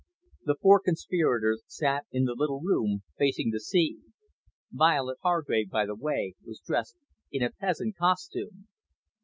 [0.45, 3.99] The four conspirators sat in the little room facing the sea.
[4.71, 6.97] Violet Hargrave, by the way, was dressed
[7.31, 8.67] in a peasant costume.